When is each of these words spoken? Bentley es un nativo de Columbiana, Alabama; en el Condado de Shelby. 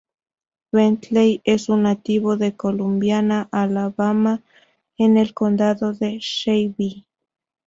Bentley 0.71 1.43
es 1.43 1.69
un 1.69 1.83
nativo 1.83 2.35
de 2.35 2.55
Columbiana, 2.55 3.47
Alabama; 3.51 4.41
en 4.97 5.15
el 5.17 5.35
Condado 5.35 5.93
de 5.93 6.17
Shelby. 6.17 7.05